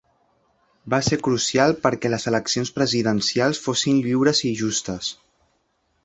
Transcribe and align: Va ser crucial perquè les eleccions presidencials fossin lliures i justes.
Va 0.93 0.99
ser 1.07 1.17
crucial 1.25 1.73
perquè 1.83 2.09
les 2.11 2.25
eleccions 2.31 2.71
presidencials 2.77 3.61
fossin 3.67 3.99
lliures 4.07 4.41
i 4.49 4.55
justes. 4.63 5.11